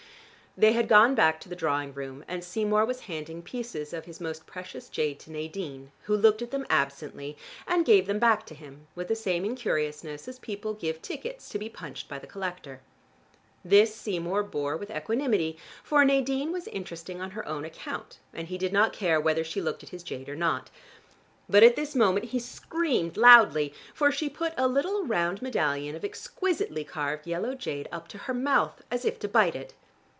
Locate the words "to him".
8.47-8.85